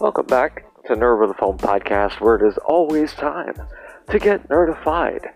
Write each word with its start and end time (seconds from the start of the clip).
Welcome 0.00 0.28
back 0.28 0.64
to 0.86 0.94
Nerd 0.94 1.20
with 1.20 1.30
a 1.32 1.34
Phone 1.34 1.58
podcast, 1.58 2.22
where 2.22 2.36
it 2.36 2.48
is 2.48 2.56
always 2.64 3.12
time 3.12 3.52
to 4.08 4.18
get 4.18 4.48
nerdified. 4.48 5.26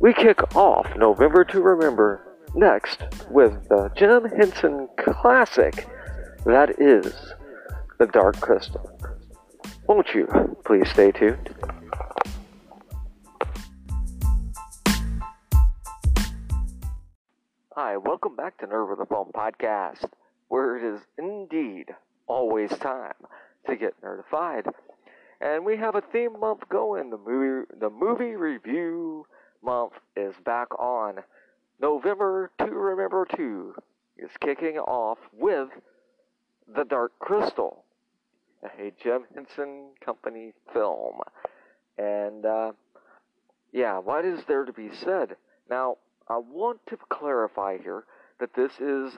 We 0.00 0.12
kick 0.12 0.56
off 0.56 0.88
November 0.96 1.44
to 1.44 1.60
Remember 1.60 2.36
next 2.52 3.04
with 3.30 3.68
the 3.68 3.92
Jim 3.94 4.24
Henson 4.24 4.88
classic 4.98 5.86
that 6.44 6.80
is 6.80 7.14
The 8.00 8.06
Dark 8.06 8.40
Crystal. 8.40 8.90
Won't 9.86 10.14
you 10.16 10.26
please 10.64 10.90
stay 10.90 11.12
tuned? 11.12 11.54
Hi, 17.76 17.96
welcome 17.98 18.34
back 18.34 18.58
to 18.58 18.66
Nerd 18.66 18.90
with 18.90 18.98
a 18.98 19.06
Phone 19.06 19.30
podcast, 19.32 20.10
where 20.48 20.76
it 20.76 20.82
is 20.82 21.02
indeed 21.16 21.94
always 22.26 22.70
time 22.70 23.14
to 23.66 23.76
get 23.76 23.94
nerdified. 24.02 24.70
And 25.40 25.64
we 25.64 25.76
have 25.76 25.94
a 25.94 26.02
theme 26.12 26.38
month 26.38 26.60
going. 26.68 27.10
The 27.10 27.18
movie 27.18 27.66
the 27.78 27.90
movie 27.90 28.36
review 28.36 29.26
month 29.62 29.92
is 30.16 30.34
back 30.44 30.68
on. 30.78 31.20
November 31.80 32.50
to 32.58 32.66
Remember 32.66 33.26
2 33.36 33.74
is 34.18 34.30
kicking 34.40 34.76
off 34.78 35.18
with 35.32 35.68
The 36.74 36.84
Dark 36.84 37.12
Crystal, 37.18 37.84
a 38.62 38.92
Jim 39.02 39.24
Henson 39.34 39.88
Company 40.04 40.52
film. 40.74 41.20
And 41.96 42.44
uh, 42.44 42.72
yeah, 43.72 43.98
what 43.98 44.26
is 44.26 44.40
there 44.46 44.66
to 44.66 44.72
be 44.72 44.90
said? 45.02 45.36
Now, 45.70 45.96
I 46.28 46.36
want 46.36 46.80
to 46.88 46.98
clarify 47.08 47.78
here 47.78 48.04
that 48.40 48.54
this 48.54 48.72
is 48.72 49.16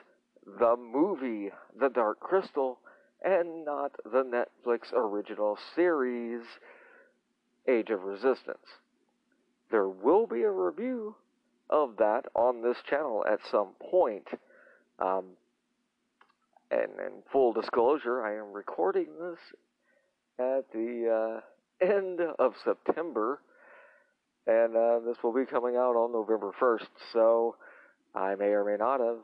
the 0.58 0.76
movie 0.76 1.50
The 1.78 1.88
Dark 1.88 2.20
Crystal 2.20 2.78
and 3.24 3.64
not 3.64 3.92
the 4.04 4.24
Netflix 4.24 4.92
original 4.92 5.58
series 5.74 6.42
Age 7.68 7.90
of 7.90 8.02
Resistance. 8.02 8.66
There 9.70 9.88
will 9.88 10.26
be 10.26 10.42
a 10.42 10.50
review 10.50 11.14
of 11.70 11.96
that 11.98 12.22
on 12.34 12.62
this 12.62 12.76
channel 12.88 13.24
at 13.30 13.38
some 13.50 13.68
point. 13.90 14.28
Um, 14.98 15.24
and 16.70 16.90
in 16.98 17.22
full 17.30 17.52
disclosure, 17.52 18.22
I 18.22 18.36
am 18.36 18.52
recording 18.52 19.06
this 19.20 19.38
at 20.38 20.70
the 20.72 21.40
uh, 21.82 21.84
end 21.84 22.20
of 22.38 22.54
September, 22.64 23.40
and 24.46 24.76
uh, 24.76 24.98
this 25.00 25.16
will 25.22 25.34
be 25.34 25.46
coming 25.46 25.76
out 25.76 25.96
on 25.96 26.12
November 26.12 26.52
1st. 26.60 26.88
So 27.12 27.56
I 28.14 28.34
may 28.34 28.46
or 28.46 28.64
may 28.64 28.76
not 28.76 29.00
have 29.00 29.18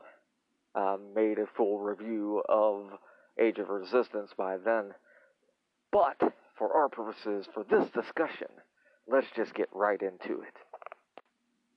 um, 0.75 1.01
made 1.15 1.39
a 1.39 1.45
full 1.57 1.79
review 1.79 2.41
of 2.47 2.91
Age 3.39 3.57
of 3.59 3.69
Resistance 3.69 4.31
by 4.37 4.57
then. 4.57 4.93
But 5.91 6.19
for 6.57 6.73
our 6.73 6.89
purposes, 6.89 7.47
for 7.53 7.63
this 7.63 7.89
discussion, 7.91 8.47
let's 9.07 9.27
just 9.35 9.53
get 9.53 9.69
right 9.73 10.01
into 10.01 10.41
it. 10.41 10.53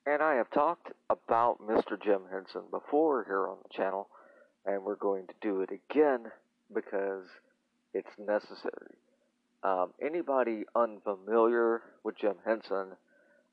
And 0.05 0.21
I 0.21 0.35
have 0.35 0.51
talked 0.51 0.91
about 1.09 1.59
Mr. 1.61 2.01
Jim 2.01 2.23
Henson 2.31 2.63
before 2.69 3.23
here 3.23 3.47
on 3.47 3.57
the 3.63 3.69
channel, 3.73 4.09
and 4.65 4.83
we're 4.83 4.95
going 4.95 5.27
to 5.27 5.33
do 5.41 5.61
it 5.61 5.69
again 5.71 6.25
because 6.73 7.23
it's 7.93 8.09
necessary. 8.19 8.95
Um, 9.63 9.93
anybody 10.01 10.65
unfamiliar 10.75 11.81
with 12.03 12.17
Jim 12.17 12.35
Henson 12.45 12.87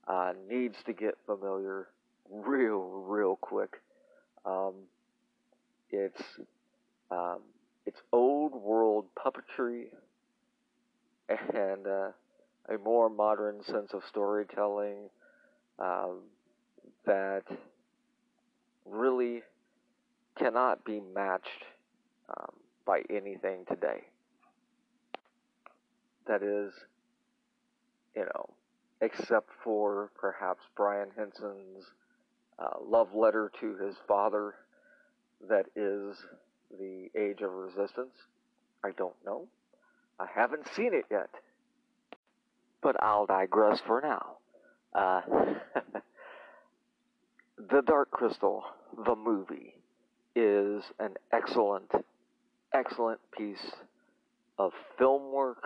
uh, 0.08 0.32
needs 0.48 0.76
to 0.86 0.92
get 0.92 1.14
familiar 1.24 1.86
real, 2.28 3.04
real 3.06 3.36
quick. 3.36 3.80
Um, 4.44 4.74
it's 5.90 6.22
um, 7.12 7.40
it's 7.86 8.00
old 8.12 8.54
world 8.54 9.06
puppetry 9.16 9.86
and 11.28 11.86
uh, 11.86 12.10
a 12.68 12.78
more 12.84 13.08
modern 13.08 13.62
sense 13.62 13.92
of 13.92 14.02
storytelling 14.08 15.08
um, 15.78 16.20
that 17.06 17.42
really 18.84 19.42
cannot 20.38 20.84
be 20.84 21.00
matched 21.14 21.64
um, 22.28 22.52
by 22.86 23.02
anything 23.10 23.64
today. 23.68 24.04
That 26.26 26.42
is, 26.42 26.72
you 28.14 28.22
know, 28.22 28.50
except 29.00 29.50
for 29.64 30.10
perhaps 30.18 30.62
Brian 30.76 31.08
Henson's 31.16 31.84
uh, 32.58 32.78
love 32.84 33.14
letter 33.14 33.50
to 33.60 33.76
his 33.76 33.96
father, 34.06 34.54
that 35.48 35.66
is 35.74 36.16
the 36.78 37.10
Age 37.18 37.40
of 37.42 37.52
Resistance. 37.52 38.14
I 38.84 38.90
don't 38.96 39.14
know. 39.24 39.46
I 40.18 40.26
haven't 40.34 40.66
seen 40.74 40.94
it 40.94 41.04
yet. 41.10 41.30
But 42.82 43.02
I'll 43.02 43.26
digress 43.26 43.80
for 43.86 44.00
now. 44.00 44.36
Uh, 44.94 45.20
the 47.70 47.82
Dark 47.82 48.10
Crystal, 48.10 48.64
the 49.04 49.14
movie, 49.14 49.74
is 50.34 50.82
an 50.98 51.14
excellent, 51.32 51.90
excellent 52.72 53.20
piece 53.36 53.72
of 54.58 54.72
film 54.98 55.32
work, 55.32 55.64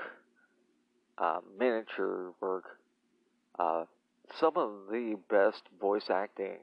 uh, 1.19 1.39
miniature 1.59 2.33
work, 2.41 2.65
uh, 3.59 3.85
some 4.41 4.57
of 4.57 4.71
the 4.91 5.17
best 5.31 5.63
voice 5.81 6.11
acting 6.11 6.59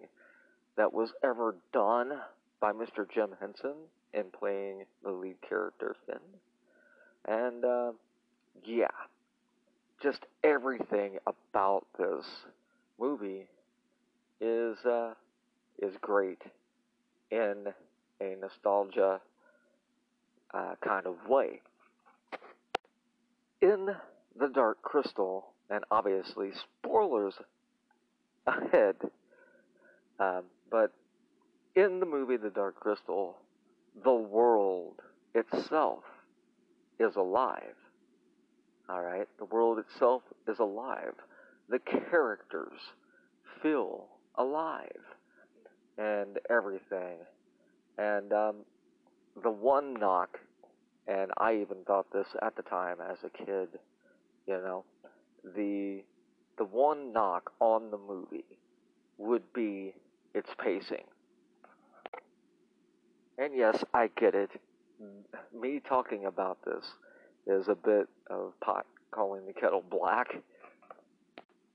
that 0.78 0.94
was 0.94 1.12
ever 1.24 1.56
done 1.74 2.12
by 2.60 2.72
Mr. 2.72 3.10
Jim 3.14 3.30
Henson 3.40 3.76
in 4.14 4.26
playing 4.38 4.84
the 5.04 5.12
lead 5.12 5.38
character 5.48 5.96
Finn. 6.06 6.18
And 7.28 7.64
uh, 7.64 7.92
yeah, 8.64 8.88
just 10.02 10.20
everything 10.44 11.18
about 11.26 11.86
this 11.98 12.26
movie 13.00 13.48
is 14.40 14.78
uh, 14.86 15.14
is 15.80 15.94
great 16.02 16.42
in 17.30 17.68
a 18.20 18.36
nostalgia 18.40 19.22
uh, 20.54 20.76
kind 20.84 21.06
of 21.06 21.16
way. 21.28 21.62
In 23.62 23.90
the 24.40 24.48
Dark 24.48 24.82
Crystal, 24.82 25.46
and 25.70 25.84
obviously 25.92 26.52
spoilers 26.84 27.36
ahead, 28.48 28.96
um, 30.20 30.44
but 30.70 30.92
in 31.76 32.00
the 32.00 32.06
movie 32.06 32.38
The 32.38 32.50
Dark 32.50 32.80
Crystal, 32.80 33.38
the 34.04 34.14
world 34.14 35.02
itself 35.34 36.04
is 37.00 37.16
alive. 37.16 37.76
Alright? 38.90 39.28
The 39.38 39.46
world 39.46 39.80
itself 39.80 40.24
is 40.48 40.60
alive. 40.60 41.14
The 41.70 41.80
characters 41.80 42.80
feel 43.62 44.08
alive. 44.36 45.02
And 45.98 46.40
everything. 46.50 47.18
And 47.98 48.34
um, 48.34 48.56
the 49.42 49.52
one 49.52 49.94
knock, 49.94 50.40
and 51.08 51.32
I 51.38 51.56
even 51.56 51.84
thought 51.86 52.12
this 52.12 52.28
at 52.42 52.56
the 52.56 52.64
time 52.64 52.98
as 53.02 53.18
a 53.24 53.30
kid, 53.30 53.70
you 54.48 54.54
know, 54.54 54.86
the 55.56 56.04
the 56.58 56.66
one 56.66 57.12
knock 57.12 57.52
on 57.60 57.90
the 57.92 57.98
movie 57.98 58.46
would 59.18 59.54
be 59.54 59.94
its 60.34 60.50
pacing. 60.64 61.06
And 63.42 63.56
yes, 63.56 63.84
I 63.92 64.08
get 64.20 64.36
it. 64.36 64.52
Me 65.52 65.82
talking 65.90 66.26
about 66.26 66.60
this 66.64 66.86
is 67.48 67.68
a 67.68 67.74
bit 67.74 68.08
of 68.30 68.54
pot 68.64 68.86
calling 69.10 69.48
the 69.48 69.54
kettle 69.54 69.84
black. 69.90 70.28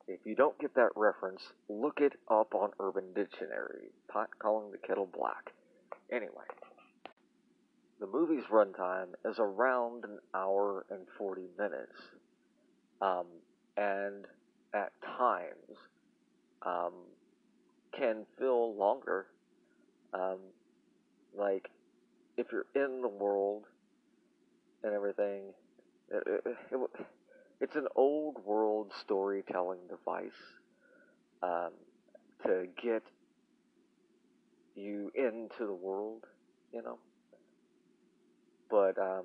If 0.06 0.20
you 0.24 0.36
don't 0.36 0.56
get 0.60 0.76
that 0.76 0.90
reference, 0.94 1.42
look 1.68 1.98
it 2.00 2.12
up 2.30 2.54
on 2.54 2.70
Urban 2.78 3.12
Dictionary. 3.16 3.90
Pot 4.06 4.28
calling 4.38 4.70
the 4.70 4.78
kettle 4.78 5.08
black. 5.12 5.50
Anyway, 6.12 6.46
the 7.98 8.06
movie's 8.06 8.44
runtime 8.44 9.08
is 9.24 9.40
around 9.40 10.04
an 10.04 10.20
hour 10.36 10.86
and 10.88 11.00
40 11.18 11.48
minutes. 11.58 11.98
Um, 13.02 13.26
and 13.76 14.24
at 14.72 14.92
times 15.18 15.78
um, 16.64 16.92
can 17.92 18.24
feel 18.38 18.76
longer. 18.76 19.26
Um, 20.14 20.38
like 21.38 21.68
if 22.36 22.46
you're 22.52 22.66
in 22.74 23.00
the 23.00 23.08
world 23.08 23.64
and 24.82 24.92
everything, 24.92 25.42
it, 26.10 26.22
it, 26.26 26.56
it, 26.72 26.90
it's 27.60 27.76
an 27.76 27.86
old 27.96 28.36
world 28.44 28.92
storytelling 29.00 29.80
device 29.88 30.30
um, 31.42 31.70
to 32.44 32.66
get 32.82 33.02
you 34.74 35.10
into 35.14 35.66
the 35.66 35.74
world, 35.74 36.24
you 36.72 36.82
know. 36.82 36.98
But 38.70 38.98
um, 38.98 39.24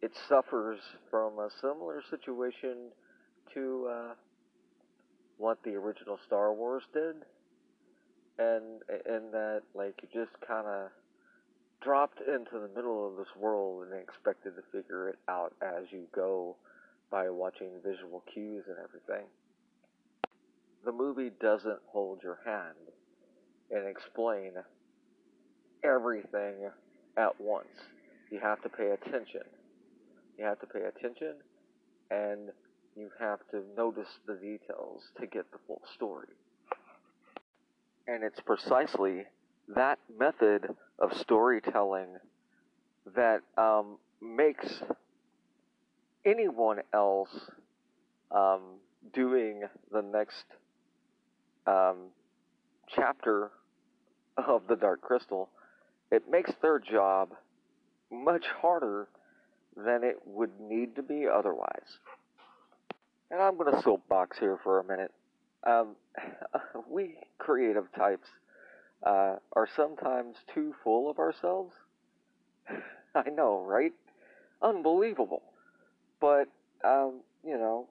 it 0.00 0.12
suffers 0.28 0.80
from 1.10 1.38
a 1.38 1.48
similar 1.60 2.02
situation 2.08 2.90
to 3.54 3.88
uh, 3.90 4.14
what 5.36 5.58
the 5.64 5.74
original 5.74 6.18
Star 6.26 6.54
Wars 6.54 6.84
did 6.94 7.16
and 8.38 8.82
and 9.06 9.32
that 9.32 9.62
like 9.74 9.94
you 10.02 10.08
just 10.12 10.32
kind 10.46 10.66
of 10.66 10.90
dropped 11.82 12.20
into 12.20 12.60
the 12.60 12.70
middle 12.74 13.06
of 13.08 13.16
this 13.16 13.34
world 13.36 13.86
and 13.86 14.00
expected 14.00 14.52
to 14.56 14.62
figure 14.70 15.08
it 15.08 15.18
out 15.28 15.52
as 15.60 15.84
you 15.90 16.06
go 16.14 16.56
by 17.10 17.28
watching 17.28 17.68
visual 17.84 18.22
cues 18.32 18.64
and 18.68 18.76
everything. 18.78 19.26
The 20.84 20.92
movie 20.92 21.30
doesn't 21.40 21.80
hold 21.86 22.22
your 22.22 22.38
hand 22.44 22.76
and 23.70 23.88
explain 23.88 24.52
everything 25.84 26.70
at 27.16 27.40
once. 27.40 27.66
You 28.30 28.38
have 28.40 28.62
to 28.62 28.68
pay 28.68 28.90
attention. 28.90 29.42
You 30.38 30.44
have 30.44 30.60
to 30.60 30.66
pay 30.66 30.82
attention 30.82 31.34
and 32.10 32.50
you 32.96 33.10
have 33.18 33.40
to 33.50 33.62
notice 33.76 34.08
the 34.26 34.34
details 34.34 35.02
to 35.20 35.26
get 35.26 35.50
the 35.50 35.58
full 35.66 35.82
story. 35.94 36.28
And 38.06 38.24
it's 38.24 38.40
precisely 38.40 39.24
that 39.74 39.98
method 40.18 40.74
of 40.98 41.16
storytelling 41.18 42.16
that 43.14 43.40
um, 43.56 43.98
makes 44.20 44.82
anyone 46.24 46.78
else 46.92 47.30
um, 48.30 48.78
doing 49.12 49.62
the 49.90 50.02
next 50.02 50.44
um, 51.66 52.08
chapter 52.88 53.50
of 54.36 54.62
the 54.68 54.76
Dark 54.76 55.00
Crystal, 55.00 55.48
it 56.10 56.22
makes 56.30 56.50
their 56.60 56.78
job 56.78 57.30
much 58.10 58.44
harder 58.60 59.08
than 59.76 60.04
it 60.04 60.16
would 60.26 60.50
need 60.60 60.96
to 60.96 61.02
be 61.02 61.26
otherwise. 61.32 61.98
And 63.30 63.40
I'm 63.40 63.56
going 63.56 63.74
to 63.74 63.82
soapbox 63.82 64.38
here 64.38 64.58
for 64.62 64.80
a 64.80 64.84
minute. 64.84 65.12
Um, 65.64 65.96
we 66.90 67.16
creative 67.38 67.92
types 67.92 68.28
uh, 69.02 69.36
are 69.54 69.68
sometimes 69.76 70.36
too 70.54 70.74
full 70.82 71.10
of 71.10 71.18
ourselves. 71.18 71.74
I 73.14 73.30
know, 73.30 73.64
right? 73.66 73.92
Unbelievable. 74.60 75.42
But, 76.20 76.48
um, 76.84 77.20
you 77.44 77.58
know, 77.58 77.88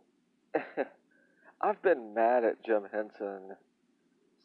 I've 1.61 1.81
been 1.81 2.13
mad 2.13 2.43
at 2.45 2.63
Jim 2.65 2.83
Henson 2.91 3.55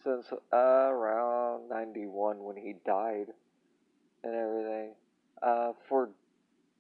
since 0.03 0.27
uh, 0.53 0.57
around 0.57 1.69
91 1.69 2.43
when 2.43 2.57
he 2.57 2.75
died 2.85 3.27
and 4.23 4.35
everything 4.35 4.91
uh, 5.43 5.73
for 5.89 6.11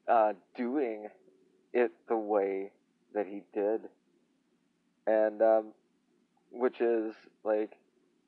uh, 0.09 0.33
doing 0.57 1.09
it 1.73 1.93
the 2.09 2.17
way 2.17 2.71
that 3.15 3.27
he 3.27 3.43
did. 3.55 3.83
And, 5.07 5.41
um, 5.43 5.67
which 6.59 6.81
is 6.81 7.15
like, 7.45 7.73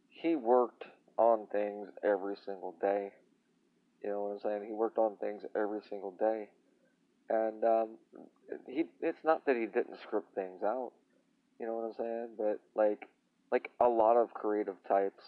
he 0.09 0.37
worked 0.37 0.85
on 1.17 1.47
things 1.51 1.89
every 2.03 2.37
single 2.45 2.75
day. 2.81 3.13
You 4.03 4.11
know 4.11 4.23
what 4.23 4.33
I'm 4.33 4.41
saying? 4.41 4.69
He 4.69 4.73
worked 4.73 4.99
on 4.99 5.17
things 5.17 5.43
every 5.57 5.81
single 5.89 6.13
day. 6.13 6.49
And, 7.31 7.65
um, 7.65 7.89
he, 8.67 8.85
it's 9.01 9.25
not 9.25 9.45
that 9.47 9.57
he 9.57 9.67
didn't 9.67 10.01
script 10.03 10.35
things 10.35 10.63
out. 10.63 10.93
You 11.59 11.67
know 11.67 11.75
what 11.75 11.85
I'm 11.85 11.95
saying? 11.95 12.29
But, 12.39 12.61
like, 12.75 13.09
like 13.51 13.71
a 13.81 13.89
lot 13.89 14.17
of 14.17 14.33
creative 14.35 14.77
types, 14.87 15.23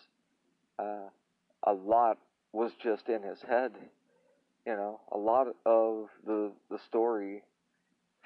uh, 0.79 1.09
a 1.65 1.73
lot 1.73 2.19
was 2.53 2.73
just 2.83 3.09
in 3.09 3.23
his 3.23 3.43
head. 3.43 3.73
You 4.67 4.77
know, 4.77 5.01
a 5.11 5.17
lot 5.17 5.49
of 5.65 6.09
the 6.27 6.53
the 6.71 6.79
story 6.87 7.43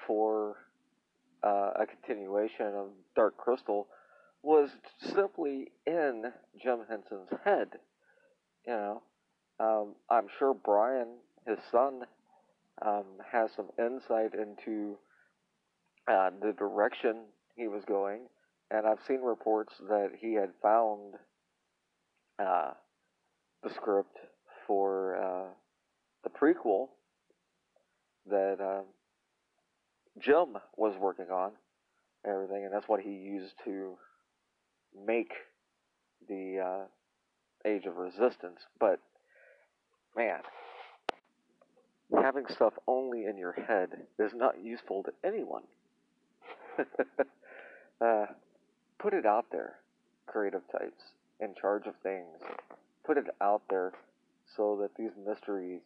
for 0.05 0.57
uh, 1.43 1.71
a 1.75 1.85
continuation 1.85 2.67
of 2.75 2.87
Dark 3.15 3.37
Crystal 3.37 3.87
was 4.45 4.69
simply 5.13 5.71
in 5.87 6.31
Jim 6.61 6.81
Henson's 6.87 7.29
head. 7.43 7.69
You 8.67 8.73
know, 8.73 9.01
um, 9.59 9.95
I'm 10.09 10.27
sure 10.37 10.53
Brian, 10.53 11.17
his 11.47 11.57
son, 11.71 12.03
um, 12.85 13.05
has 13.31 13.49
some 13.55 13.69
insight 13.79 14.33
into 14.35 14.97
uh, 16.07 16.29
the 16.41 16.53
direction 16.53 17.23
he 17.55 17.67
was 17.67 17.83
going, 17.85 18.21
and 18.69 18.85
I've 18.85 19.03
seen 19.07 19.21
reports 19.21 19.73
that 19.89 20.11
he 20.19 20.33
had 20.35 20.51
found 20.61 21.15
uh, 22.37 22.71
the 23.63 23.73
script 23.73 24.17
for 24.67 25.15
uh, 25.15 25.47
the 26.23 26.29
prequel 26.29 26.89
that 28.29 28.57
uh, 28.61 28.81
Jim 30.19 30.57
was 30.77 30.93
working 30.99 31.31
on, 31.31 31.51
everything, 32.27 32.63
and 32.63 32.73
that's 32.73 32.87
what 32.87 32.99
he 33.01 33.11
used 33.11 33.55
to 33.63 33.97
make 35.05 35.33
the 36.27 36.59
uh, 36.59 37.67
Age 37.67 37.85
of 37.85 37.97
Resistance. 37.97 38.59
But 38.79 38.99
man, 40.15 40.39
having 42.21 42.45
stuff 42.49 42.73
only 42.87 43.25
in 43.25 43.37
your 43.37 43.53
head 43.53 43.89
is 44.19 44.31
not 44.33 44.63
useful 44.63 45.03
to 45.03 45.11
anyone. 45.23 45.63
uh, 48.01 48.25
put 48.99 49.13
it 49.13 49.25
out 49.25 49.45
there, 49.51 49.75
creative 50.27 50.61
types 50.71 51.03
in 51.39 51.53
charge 51.59 51.87
of 51.87 51.95
things. 52.03 52.37
Put 53.05 53.17
it 53.17 53.25
out 53.41 53.61
there 53.69 53.93
so 54.55 54.77
that 54.81 54.95
these 54.97 55.11
mysteries, 55.27 55.81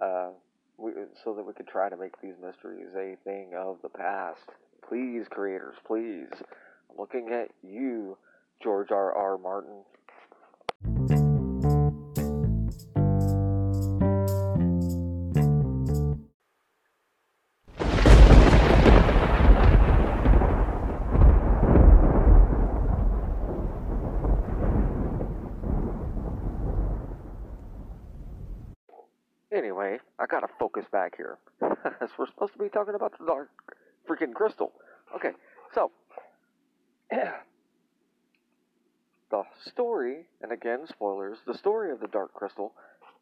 uh, 0.00 0.28
we, 0.76 0.92
so 1.24 1.34
that 1.34 1.44
we 1.44 1.52
could 1.52 1.68
try 1.68 1.88
to 1.88 1.96
make 1.96 2.20
these 2.20 2.34
mysteries 2.42 2.88
a 2.96 3.16
thing 3.24 3.52
of 3.56 3.78
the 3.82 3.88
past. 3.88 4.40
Please, 4.88 5.26
creators, 5.28 5.76
please. 5.86 6.28
I'm 6.90 6.96
looking 6.98 7.30
at 7.32 7.50
you, 7.62 8.16
George 8.62 8.90
R. 8.90 9.12
R. 9.14 9.38
Martin. 9.38 9.84
Anyway, 29.50 29.98
I 30.18 30.26
gotta 30.26 30.46
focus 30.58 30.84
back 30.92 31.16
here. 31.16 31.38
we're 31.60 32.26
supposed 32.26 32.52
to 32.52 32.58
be 32.58 32.68
talking 32.68 32.94
about 32.94 33.18
the 33.18 33.24
dark 33.24 33.48
freaking 34.08 34.32
crystal. 34.34 34.72
Okay, 35.14 35.30
so 35.74 35.90
the 39.30 39.42
story, 39.66 40.26
and 40.42 40.52
again, 40.52 40.86
spoilers, 40.88 41.38
the 41.46 41.54
story 41.54 41.92
of 41.92 42.00
the 42.00 42.08
Dark 42.08 42.32
Crystal 42.34 42.72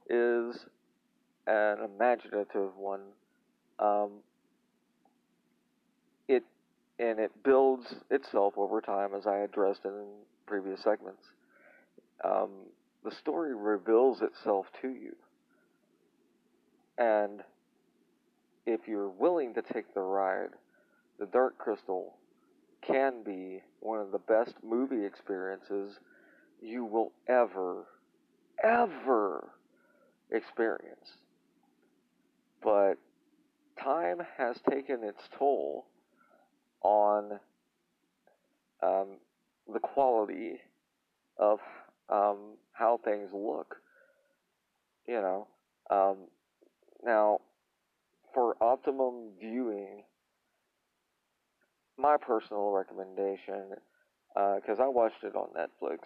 is 0.08 0.66
an 1.46 1.78
imaginative 1.82 2.76
one. 2.76 3.00
Um, 3.78 4.10
it 6.28 6.44
and 6.98 7.18
it 7.18 7.30
builds 7.44 7.94
itself 8.10 8.54
over 8.56 8.80
time, 8.80 9.10
as 9.14 9.26
I 9.26 9.38
addressed 9.38 9.84
in 9.84 10.04
previous 10.46 10.82
segments. 10.82 11.22
Um, 12.24 12.50
the 13.04 13.10
story 13.10 13.54
reveals 13.54 14.22
itself 14.22 14.66
to 14.82 14.88
you, 14.88 15.14
and 16.96 17.42
if 18.64 18.88
you're 18.88 19.08
willing 19.08 19.54
to 19.54 19.62
take 19.62 19.92
the 19.94 20.00
ride, 20.00 20.50
the 21.18 21.26
Dark 21.26 21.58
Crystal 21.58 22.14
can 22.86 23.22
be 23.24 23.62
one 23.80 24.00
of 24.00 24.12
the 24.12 24.18
best 24.18 24.54
movie 24.62 25.04
experiences 25.04 25.98
you 26.60 26.84
will 26.84 27.12
ever, 27.28 27.84
ever 28.62 29.48
experience. 30.30 31.18
But 32.62 32.94
time 33.82 34.18
has 34.38 34.56
taken 34.68 35.02
its 35.02 35.22
toll 35.38 35.86
on 36.82 37.38
um, 38.82 39.18
the 39.72 39.80
quality 39.80 40.60
of 41.38 41.58
um, 42.08 42.56
how 42.72 43.00
things 43.04 43.30
look. 43.32 43.76
You 45.06 45.20
know, 45.20 45.48
um, 45.90 46.16
now 47.04 47.40
for 48.34 48.56
optimum 48.60 49.30
viewing 49.40 50.02
my 51.98 52.16
personal 52.16 52.70
recommendation, 52.70 53.70
because 54.34 54.80
uh, 54.80 54.84
I 54.84 54.88
watched 54.88 55.22
it 55.22 55.34
on 55.34 55.48
Netflix 55.56 55.98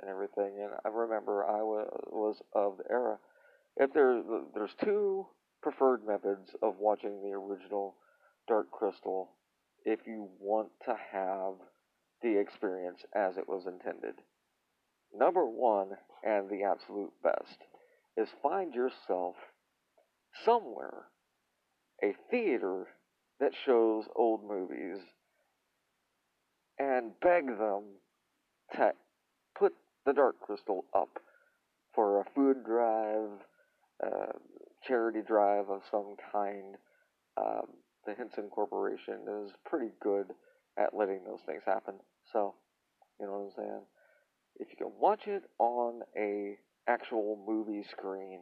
and 0.00 0.10
everything, 0.10 0.58
and 0.60 0.72
I 0.84 0.88
remember 0.88 1.44
I 1.44 1.62
was, 1.62 1.88
was 2.10 2.36
of 2.54 2.78
the 2.78 2.90
era. 2.90 3.18
If 3.76 3.92
there, 3.94 4.22
there's 4.54 4.74
two 4.82 5.26
preferred 5.62 6.06
methods 6.06 6.50
of 6.62 6.74
watching 6.78 7.22
the 7.22 7.32
original 7.32 7.96
Dark 8.48 8.70
Crystal, 8.70 9.30
if 9.84 10.00
you 10.06 10.28
want 10.40 10.68
to 10.84 10.94
have 11.12 11.54
the 12.22 12.38
experience 12.38 13.00
as 13.14 13.36
it 13.36 13.48
was 13.48 13.66
intended. 13.66 14.14
Number 15.14 15.46
one, 15.46 15.90
and 16.22 16.48
the 16.48 16.64
absolute 16.64 17.12
best, 17.22 17.58
is 18.16 18.28
find 18.42 18.74
yourself 18.74 19.36
somewhere 20.44 21.04
a 22.02 22.14
theater 22.30 22.86
that 23.40 23.52
shows 23.64 24.04
old 24.14 24.44
movies 24.46 24.98
and 26.82 27.12
beg 27.20 27.46
them 27.46 27.82
to 28.74 28.92
put 29.58 29.72
the 30.04 30.12
Dark 30.12 30.40
Crystal 30.40 30.84
up 30.94 31.18
for 31.94 32.20
a 32.20 32.24
food 32.34 32.64
drive, 32.64 33.30
uh, 34.04 34.32
charity 34.86 35.20
drive 35.26 35.68
of 35.68 35.82
some 35.90 36.16
kind. 36.32 36.76
Um, 37.36 37.66
the 38.06 38.14
Henson 38.14 38.48
Corporation 38.48 39.20
is 39.44 39.52
pretty 39.64 39.92
good 40.02 40.26
at 40.76 40.94
letting 40.94 41.24
those 41.24 41.40
things 41.46 41.62
happen. 41.64 41.94
So, 42.32 42.54
you 43.20 43.26
know 43.26 43.32
what 43.32 43.44
I'm 43.44 43.64
saying? 43.64 43.82
If 44.56 44.68
you 44.70 44.76
can 44.76 44.92
watch 45.00 45.26
it 45.26 45.42
on 45.58 46.00
a 46.16 46.56
actual 46.88 47.42
movie 47.46 47.86
screen, 47.90 48.40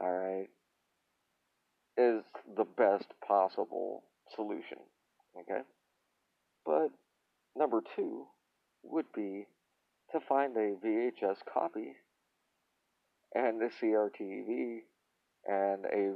all 0.00 0.10
right, 0.10 0.48
is 1.96 2.22
the 2.56 2.64
best 2.64 3.06
possible 3.26 4.04
solution. 4.34 4.78
Okay? 5.38 5.60
But 6.64 6.88
number 7.58 7.82
two 7.96 8.26
would 8.82 9.06
be 9.14 9.46
to 10.12 10.20
find 10.28 10.56
a 10.56 10.76
VHS 10.84 11.38
copy 11.52 11.96
and 13.34 13.60
a 13.62 13.68
CRTV 13.68 14.78
and 15.46 15.84
a 15.84 16.14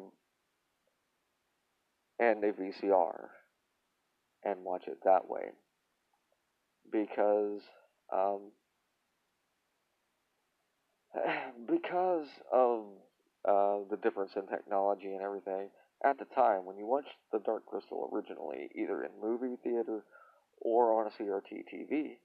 and 2.18 2.44
a 2.44 2.52
VCR 2.52 3.28
and 4.44 4.64
watch 4.64 4.84
it 4.86 4.98
that 5.04 5.28
way. 5.28 5.50
Because 6.90 7.60
um, 8.12 8.52
because 11.66 12.28
of 12.52 12.84
uh, 13.46 13.78
the 13.90 13.98
difference 14.02 14.32
in 14.36 14.46
technology 14.46 15.12
and 15.12 15.22
everything 15.22 15.68
at 16.04 16.18
the 16.18 16.24
time 16.34 16.64
when 16.64 16.76
you 16.76 16.86
watched 16.86 17.08
the 17.32 17.38
Dark 17.40 17.66
Crystal 17.66 18.10
originally, 18.12 18.68
either 18.74 19.04
in 19.04 19.10
movie 19.20 19.56
theater 19.62 20.04
or 20.62 21.00
on 21.00 21.06
a 21.06 21.22
CRT 21.22 21.64
TV, 21.72 22.16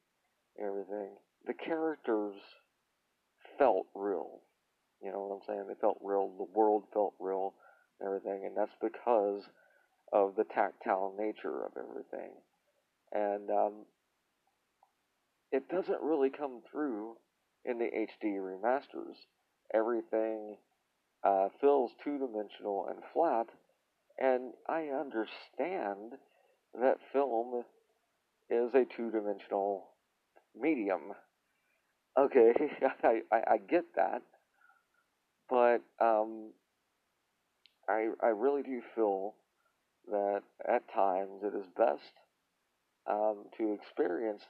everything, 0.59 1.09
the 1.45 1.53
characters 1.53 2.35
felt 3.57 3.87
real. 3.95 4.41
You 5.01 5.11
know 5.11 5.21
what 5.21 5.35
I'm 5.35 5.41
saying? 5.47 5.67
They 5.67 5.79
felt 5.79 5.99
real. 6.01 6.31
The 6.37 6.57
world 6.57 6.83
felt 6.93 7.13
real, 7.19 7.53
and 7.99 8.07
everything, 8.07 8.45
and 8.45 8.55
that's 8.55 8.75
because 8.81 9.43
of 10.13 10.35
the 10.35 10.43
tactile 10.43 11.13
nature 11.17 11.65
of 11.65 11.71
everything. 11.77 12.31
And 13.11 13.49
um, 13.49 13.73
it 15.51 15.69
doesn't 15.69 16.01
really 16.01 16.29
come 16.29 16.61
through 16.71 17.15
in 17.65 17.77
the 17.79 17.85
HD 17.85 18.37
remasters. 18.37 19.15
Everything 19.73 20.57
uh, 21.23 21.49
feels 21.59 21.91
two 22.03 22.17
dimensional 22.17 22.87
and 22.89 22.99
flat, 23.13 23.47
and 24.19 24.53
I 24.67 24.87
understand 24.87 26.13
that 26.79 26.97
film 27.13 27.63
is 28.49 28.73
a 28.73 28.85
two 28.85 29.11
dimensional 29.11 29.87
medium. 30.59 31.13
Okay, 32.17 32.53
I, 33.03 33.21
I, 33.31 33.37
I, 33.51 33.57
get 33.57 33.85
that. 33.95 34.21
But 35.49 35.81
um, 35.99 36.51
I, 37.87 38.09
I 38.21 38.27
really 38.27 38.63
do 38.63 38.81
feel 38.95 39.35
that 40.09 40.41
at 40.67 40.91
times 40.93 41.43
it 41.43 41.55
is 41.55 41.65
best 41.77 42.13
um, 43.09 43.45
to 43.57 43.73
experience 43.73 44.41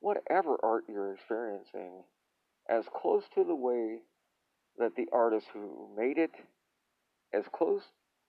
whatever 0.00 0.56
art 0.62 0.84
you're 0.88 1.14
experiencing 1.14 2.04
as 2.68 2.84
close 2.94 3.24
to 3.34 3.44
the 3.44 3.54
way 3.54 3.98
that 4.78 4.94
the 4.96 5.06
artist 5.12 5.46
who 5.52 5.88
made 5.96 6.18
it, 6.18 6.32
as 7.32 7.44
close 7.52 7.82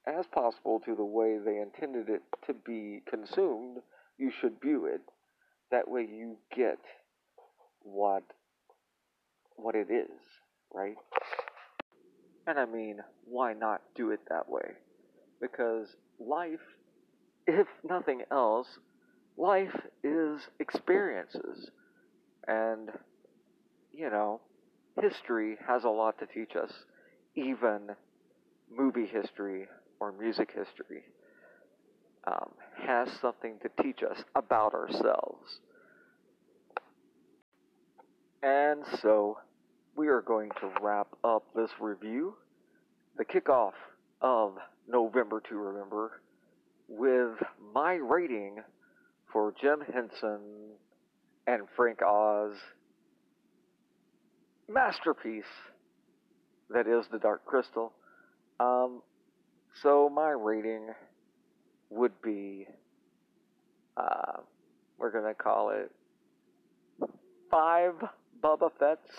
as 0.05 0.25
possible 0.27 0.79
to 0.85 0.95
the 0.95 1.03
way 1.03 1.37
they 1.37 1.57
intended 1.57 2.09
it 2.09 2.21
to 2.45 2.53
be 2.53 3.01
consumed, 3.09 3.79
you 4.17 4.31
should 4.41 4.61
view 4.61 4.85
it. 4.85 5.01
That 5.71 5.89
way 5.89 6.01
you 6.01 6.37
get 6.55 6.79
what 7.81 8.23
what 9.55 9.75
it 9.75 9.89
is, 9.89 10.21
right? 10.73 10.95
And 12.45 12.59
I 12.59 12.65
mean, 12.65 12.99
why 13.25 13.53
not 13.53 13.81
do 13.95 14.11
it 14.11 14.19
that 14.29 14.47
way? 14.47 14.75
Because 15.41 15.87
life, 16.19 16.61
if 17.47 17.67
nothing 17.83 18.21
else, 18.31 18.67
life 19.37 19.75
is 20.03 20.41
experiences. 20.59 21.71
And, 22.47 22.89
you 23.91 24.09
know, 24.09 24.41
history 25.01 25.57
has 25.67 25.83
a 25.83 25.89
lot 25.89 26.19
to 26.19 26.27
teach 26.27 26.55
us, 26.55 26.71
even 27.35 27.89
movie 28.71 29.07
history 29.07 29.67
or 29.99 30.11
music 30.11 30.51
history 30.55 31.03
um, 32.27 32.49
has 32.85 33.07
something 33.21 33.55
to 33.61 33.83
teach 33.83 34.03
us 34.03 34.17
about 34.35 34.73
ourselves. 34.73 35.59
And 38.43 38.83
so 39.01 39.37
we 39.95 40.07
are 40.07 40.21
going 40.21 40.49
to 40.61 40.69
wrap 40.81 41.07
up 41.23 41.43
this 41.55 41.71
review, 41.79 42.35
the 43.17 43.25
kickoff 43.25 43.73
of 44.21 44.53
November 44.87 45.41
to 45.49 45.55
Remember, 45.55 46.21
with 46.87 47.35
my 47.73 47.93
rating 47.93 48.57
for 49.31 49.53
Jim 49.59 49.79
Henson 49.93 50.39
and 51.47 51.63
Frank 51.75 52.01
Oz 52.01 52.53
masterpiece 54.69 55.43
that 56.69 56.87
is 56.87 57.05
The 57.11 57.19
Dark 57.19 57.45
Crystal. 57.45 57.93
Um, 58.59 59.01
so 59.81 60.09
my 60.09 60.29
rating 60.29 60.89
would 61.89 62.21
be, 62.21 62.67
uh, 63.95 64.41
we're 64.97 65.11
gonna 65.11 65.33
call 65.33 65.69
it 65.69 65.91
five 67.49 67.93
Boba 68.41 68.69
Fett's 68.79 69.11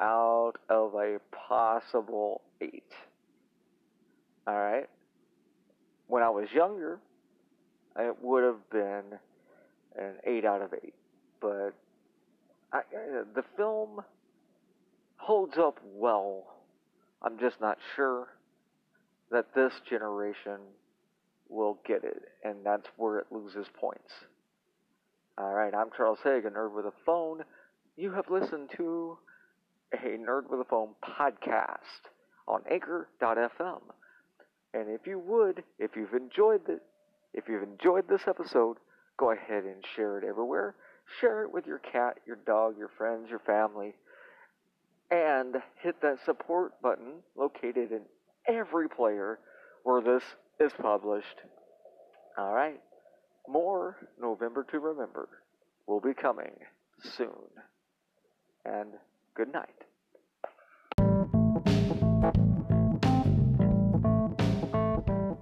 out 0.00 0.54
of 0.68 0.94
a 0.94 1.18
possible 1.48 2.42
eight. 2.60 2.82
Alright? 4.46 4.88
When 6.06 6.22
I 6.22 6.30
was 6.30 6.48
younger, 6.52 6.98
it 7.98 8.16
would 8.20 8.44
have 8.44 8.70
been 8.70 9.18
an 9.96 10.14
8 10.24 10.44
out 10.44 10.62
of 10.62 10.74
8. 10.74 10.94
But 11.40 11.74
I, 12.72 12.82
the 13.34 13.44
film 13.56 14.02
holds 15.16 15.56
up 15.56 15.78
well. 15.84 16.44
I'm 17.22 17.38
just 17.38 17.60
not 17.60 17.78
sure 17.94 18.28
that 19.30 19.54
this 19.54 19.72
generation 19.88 20.58
will 21.48 21.78
get 21.86 22.04
it, 22.04 22.22
and 22.42 22.64
that's 22.64 22.86
where 22.96 23.18
it 23.18 23.26
loses 23.30 23.66
points. 23.78 24.12
Alright, 25.38 25.74
I'm 25.74 25.90
Charles 25.96 26.20
Haig, 26.22 26.44
a 26.44 26.50
nerd 26.50 26.74
with 26.74 26.86
a 26.86 26.92
phone. 27.04 27.44
You 27.96 28.12
have 28.12 28.30
listened 28.30 28.70
to 28.76 29.18
a 29.92 29.96
Nerd 29.96 30.50
with 30.50 30.60
a 30.60 30.64
Phone 30.64 30.94
podcast 31.02 32.08
on 32.48 32.62
Anchor.fm. 32.70 33.80
And 34.72 34.88
if 34.88 35.06
you 35.06 35.18
would, 35.18 35.62
if 35.78 35.92
you've 35.96 36.14
enjoyed 36.14 36.68
it, 36.68 36.82
if 37.32 37.48
you've 37.48 37.62
enjoyed 37.62 38.08
this 38.08 38.22
episode, 38.26 38.78
go 39.16 39.30
ahead 39.30 39.64
and 39.64 39.84
share 39.94 40.18
it 40.18 40.24
everywhere. 40.24 40.74
Share 41.20 41.42
it 41.44 41.52
with 41.52 41.66
your 41.66 41.78
cat, 41.78 42.18
your 42.26 42.38
dog, 42.46 42.76
your 42.78 42.90
friends, 42.96 43.28
your 43.28 43.40
family, 43.40 43.94
and 45.10 45.56
hit 45.82 46.00
that 46.02 46.24
support 46.24 46.80
button 46.80 47.16
located 47.36 47.92
in 47.92 48.02
every 48.48 48.88
player 48.88 49.38
where 49.82 50.00
this 50.00 50.22
is 50.60 50.72
published. 50.80 51.40
All 52.38 52.52
right. 52.52 52.80
More 53.48 53.96
November 54.20 54.66
to 54.70 54.78
Remember 54.78 55.28
will 55.86 56.00
be 56.00 56.14
coming 56.14 56.52
soon. 57.16 57.28
And 58.64 58.90
good 59.36 59.52
night. 59.52 59.68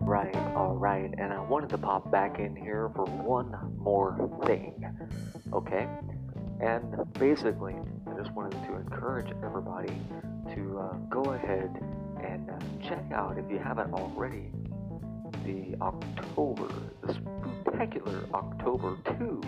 Right, 0.01 0.35
alright, 0.35 1.15
and 1.17 1.33
I 1.33 1.41
wanted 1.41 1.71
to 1.71 1.79
pop 1.79 2.11
back 2.11 2.39
in 2.39 2.55
here 2.55 2.91
for 2.95 3.07
one 3.07 3.57
more 3.79 4.43
thing. 4.45 4.85
Okay? 5.53 5.89
And 6.61 6.85
basically, 7.15 7.77
I 8.07 8.19
just 8.19 8.31
wanted 8.33 8.63
to 8.67 8.77
encourage 8.77 9.33
everybody 9.43 9.97
to 10.55 10.79
uh, 10.79 10.93
go 11.09 11.23
ahead 11.33 11.71
and 12.23 12.51
uh, 12.51 12.59
check 12.87 13.05
out, 13.15 13.39
if 13.39 13.51
you 13.51 13.59
haven't 13.59 13.95
already, 13.95 14.51
the 15.45 15.77
October, 15.81 16.69
the 17.05 17.15
spectacular 17.15 18.27
October 18.35 18.97
2 19.19 19.41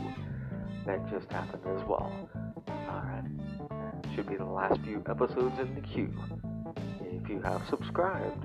that 0.87 1.11
just 1.11 1.31
happened 1.31 1.63
as 1.67 1.83
well. 1.87 2.13
Alright, 2.69 3.25
should 4.15 4.29
be 4.29 4.37
the 4.37 4.45
last 4.45 4.81
few 4.83 5.03
episodes 5.09 5.59
in 5.59 5.75
the 5.75 5.81
queue. 5.81 6.13
If 7.01 7.29
you 7.29 7.41
have 7.41 7.63
subscribed 7.71 8.43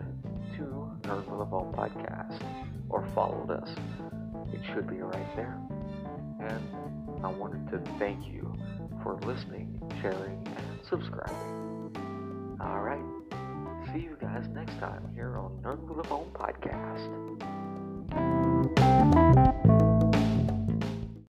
to 0.57 0.91
Nerd 1.01 1.25
Phone 1.25 1.73
podcast 1.73 2.41
or 2.89 3.05
followed 3.13 3.51
us, 3.51 3.69
it 4.53 4.61
should 4.73 4.87
be 4.87 4.97
right 4.97 5.35
there. 5.35 5.59
And 6.39 7.25
I 7.25 7.29
wanted 7.29 7.69
to 7.71 7.79
thank 7.99 8.25
you 8.25 8.55
for 9.03 9.17
listening, 9.25 9.81
sharing, 10.01 10.47
and 10.47 10.79
subscribing. 10.89 12.57
Alright, 12.61 13.03
see 13.93 13.99
you 13.99 14.17
guys 14.21 14.47
next 14.53 14.77
time 14.79 15.09
here 15.15 15.37
on 15.37 15.51
Nerd 15.63 15.79
with 15.87 16.05
a 16.05 16.09
Phone 16.09 16.29
Podcast. 16.33 17.39